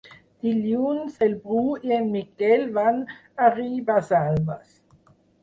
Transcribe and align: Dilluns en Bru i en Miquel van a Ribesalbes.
Dilluns 0.45 1.19
en 1.25 1.35
Bru 1.43 1.61
i 1.89 1.93
en 1.99 2.09
Miquel 2.15 2.65
van 2.79 2.99
a 3.45 3.53
Ribesalbes. 3.59 4.75